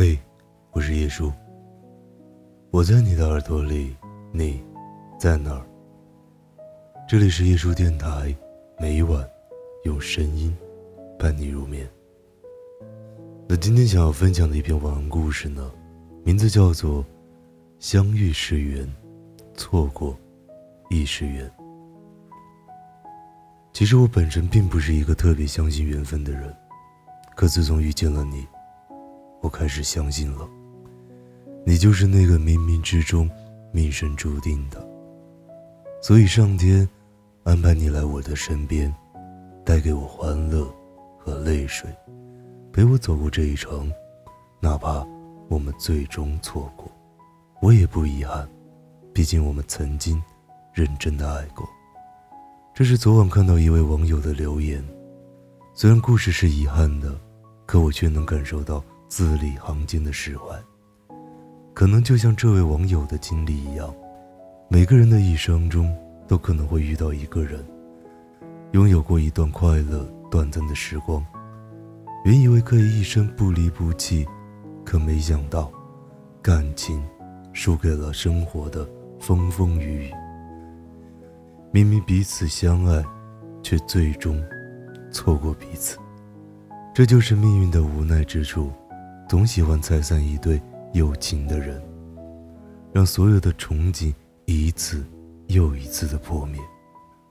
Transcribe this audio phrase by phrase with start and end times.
[0.00, 0.16] 嘿，
[0.70, 1.32] 我是叶叔。
[2.70, 3.96] 我在你的耳朵里，
[4.32, 4.62] 你
[5.18, 5.66] 在哪儿？
[7.08, 8.32] 这里是叶叔电台，
[8.78, 9.28] 每晚
[9.82, 10.56] 用声音
[11.18, 11.84] 伴你入眠。
[13.48, 15.68] 那今天想要分享的一篇晚安故事呢，
[16.22, 17.02] 名字叫做
[17.80, 18.88] 《相遇是缘，
[19.54, 20.16] 错过
[20.90, 21.44] 亦是缘》。
[23.72, 26.56] 其实我本身并不是一个特别相信缘分的人，
[27.34, 28.46] 可自从遇见了你。
[29.40, 30.48] 我开始相信了，
[31.64, 33.30] 你就是那个冥冥之中
[33.72, 34.84] 命生注定的，
[36.02, 36.88] 所以上天
[37.44, 38.92] 安排你来我的身边，
[39.64, 40.68] 带给我欢乐
[41.18, 41.88] 和泪水，
[42.72, 43.92] 陪我走过这一程，
[44.60, 45.06] 哪怕
[45.48, 46.90] 我们最终错过，
[47.62, 48.48] 我也不遗憾，
[49.12, 50.20] 毕竟我们曾经
[50.74, 51.64] 认真的爱过。
[52.74, 54.84] 这是昨晚看到一位网友的留言，
[55.74, 57.18] 虽然故事是遗憾的，
[57.66, 58.82] 可我却能感受到。
[59.08, 60.54] 字里行间的释怀，
[61.72, 63.92] 可能就像这位网友的经历一样，
[64.68, 67.64] 每个人的一生中都可能会遇到一个人，
[68.72, 71.24] 拥有过一段快乐短暂的时光，
[72.24, 74.26] 原以为可以一生不离不弃，
[74.84, 75.72] 可没想到，
[76.42, 77.02] 感情
[77.54, 78.86] 输给了生活的
[79.18, 80.12] 风风雨雨。
[81.70, 83.02] 明明彼此相爱，
[83.62, 84.42] 却最终
[85.10, 85.96] 错过彼此，
[86.94, 88.70] 这就是命运的无奈之处。
[89.28, 90.58] 总喜欢拆散一对
[90.94, 91.82] 有情的人，
[92.94, 94.10] 让所有的憧憬
[94.46, 95.04] 一次
[95.48, 96.58] 又一次的破灭，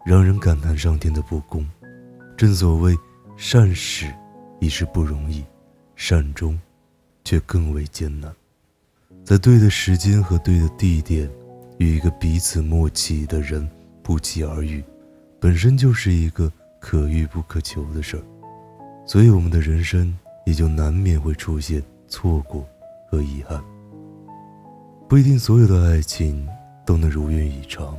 [0.06, 1.68] 让人感叹上天的不公。
[2.38, 2.96] 正所谓，
[3.36, 4.14] 善始
[4.60, 5.44] 已是不容易，
[5.96, 6.60] 善终
[7.24, 8.32] 却更为艰难。
[9.26, 11.28] 在对的时间和对的地点，
[11.80, 13.68] 与一个彼此默契的人
[14.04, 14.84] 不期而遇，
[15.40, 18.24] 本身就是一个可遇不可求的事儿。
[19.08, 20.16] 所以，我们的人生。
[20.48, 22.66] 也就难免会出现错过
[23.12, 23.62] 和遗憾。
[25.06, 26.48] 不一定所有的爱情
[26.86, 27.98] 都能如愿以偿，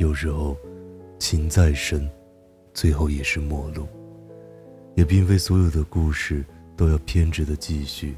[0.00, 0.56] 有时候
[1.20, 2.10] 情再深，
[2.74, 3.86] 最后也是陌路。
[4.96, 6.44] 也并非所有的故事
[6.76, 8.16] 都要偏执的继续，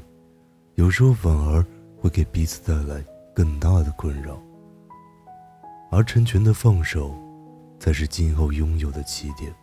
[0.73, 1.63] 有时候反而
[2.01, 3.05] 会给彼此带来
[3.35, 4.35] 更大的困扰。
[5.91, 7.15] 而成全的放手，
[7.79, 9.53] 才是今后拥有的起点。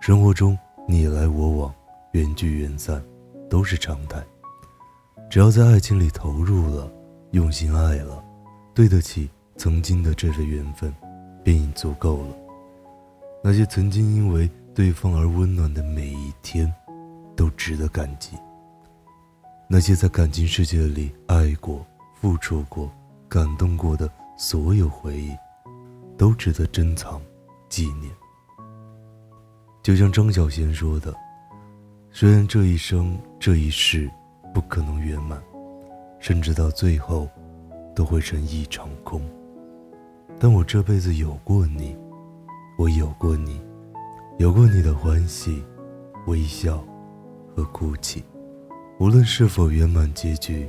[0.00, 1.72] 生活中你来我往。
[2.12, 3.02] 缘聚缘散，
[3.48, 4.22] 都是常态。
[5.30, 6.92] 只要在爱情里投入了，
[7.30, 8.22] 用心爱了，
[8.74, 10.94] 对得起曾经的这份缘分，
[11.42, 12.36] 便已足够了。
[13.42, 16.70] 那些曾经因为对方而温暖的每一天，
[17.34, 18.36] 都值得感激。
[19.66, 21.82] 那些在感情世界里爱过、
[22.20, 22.92] 付出过、
[23.26, 24.06] 感动过的
[24.36, 25.34] 所有回忆，
[26.18, 27.18] 都值得珍藏、
[27.70, 28.12] 纪念。
[29.82, 31.14] 就像张小娴说的。
[32.14, 34.08] 虽然这一生这一世
[34.52, 35.42] 不可能圆满，
[36.20, 37.26] 甚至到最后
[37.94, 39.22] 都会成一场空，
[40.38, 41.96] 但我这辈子有过你，
[42.76, 43.58] 我有过你，
[44.38, 45.64] 有过你的欢喜、
[46.26, 46.84] 微笑
[47.56, 48.22] 和哭泣。
[49.00, 50.68] 无论是否圆满结局，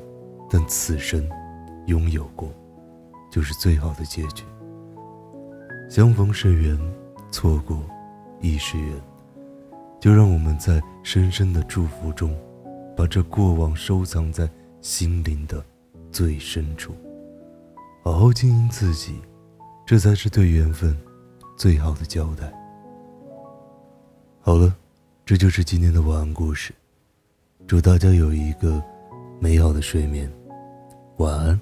[0.50, 1.30] 但此生
[1.88, 2.50] 拥有过，
[3.30, 4.46] 就是最好的结局。
[5.90, 6.80] 相逢是缘，
[7.32, 7.84] 错过
[8.40, 9.13] 亦是缘。
[10.04, 12.38] 就让我们在深深的祝福中，
[12.94, 14.50] 把这过往收藏在
[14.82, 15.64] 心灵的
[16.12, 16.94] 最深处，
[18.04, 19.16] 好好经营自己，
[19.86, 20.94] 这才是对缘分
[21.56, 22.52] 最好的交代。
[24.42, 24.76] 好了，
[25.26, 26.74] 这就是今天的晚安故事，
[27.66, 28.84] 祝大家有一个
[29.40, 30.30] 美好的睡眠，
[31.16, 31.58] 晚安，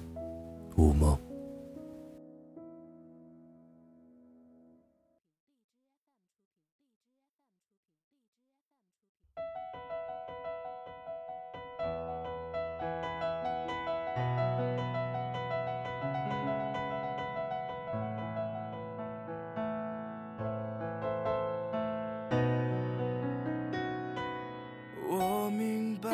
[25.14, 26.08] 我明白，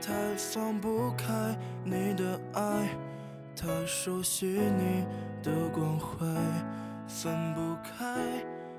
[0.00, 1.26] 太放不开
[1.82, 2.88] 你的爱，
[3.56, 5.04] 太熟悉你
[5.42, 6.24] 的关怀，
[7.08, 8.14] 分不开。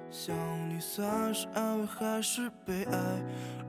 [0.09, 0.33] 想
[0.69, 2.97] 你算是安慰还是悲哀？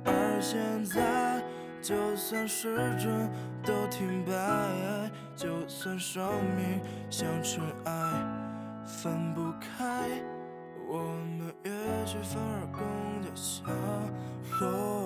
[0.04, 1.42] 而现在，
[1.82, 3.28] 就算时针
[3.64, 4.32] 都停摆，
[5.34, 6.22] 就算生
[6.56, 6.80] 命
[7.10, 7.92] 像尘埃，
[8.84, 10.08] 分不开。
[10.88, 11.72] 我们也
[12.06, 13.66] 许反而更加像
[14.48, 15.05] 后来。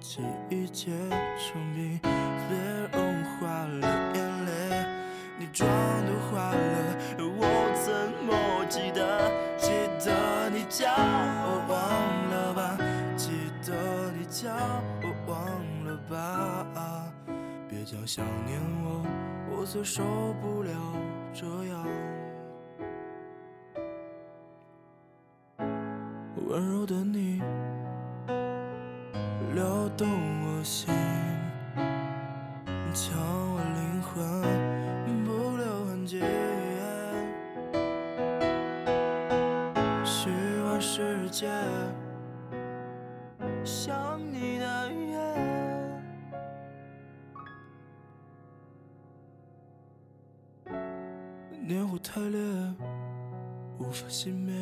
[0.00, 0.90] 记忆结
[1.36, 2.08] 成冰，别
[2.92, 4.50] 融化了眼泪。
[5.38, 5.68] 你妆
[6.06, 6.56] 都花了，
[7.18, 7.42] 我
[7.74, 7.92] 怎
[8.24, 9.30] 么记得？
[9.56, 9.70] 记
[10.04, 11.76] 得你叫我忘
[12.30, 12.78] 了吧，
[13.16, 13.30] 记
[13.66, 14.50] 得你叫
[15.02, 15.36] 我忘
[15.84, 17.12] 了吧。
[17.68, 19.04] 别叫想念我，
[19.50, 20.02] 我才受
[20.40, 20.70] 不了
[21.32, 21.86] 这样。
[26.46, 27.42] 温柔的你，
[29.54, 30.94] 撩动我心，
[32.92, 34.14] 抢我灵魂，
[35.24, 36.20] 不留痕迹。
[40.04, 40.30] 虚
[40.62, 41.48] 幻世界，
[43.64, 45.18] 想你的夜，
[51.66, 52.38] 烈火太烈，
[53.78, 54.54] 无法熄灭。